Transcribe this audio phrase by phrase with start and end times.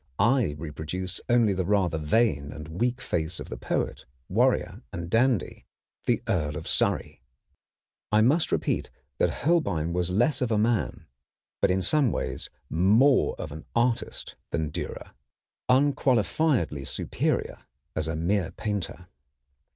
[0.17, 5.67] I reproduce only the rather vain and weak face of the poet, warrior, and dandy,
[6.07, 7.21] the Earl of Surrey.
[8.11, 11.05] I must repeat that Holbein was less of a man
[11.61, 15.11] but in some ways more of an artist than Dürer,
[15.69, 17.59] unqualifiedly superior
[17.95, 19.07] as a mere painter.